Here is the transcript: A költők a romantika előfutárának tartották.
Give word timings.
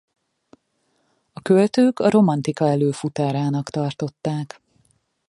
A 1.33 1.41
költők 1.41 1.99
a 1.99 2.09
romantika 2.09 2.65
előfutárának 2.69 3.69
tartották. 3.69 4.61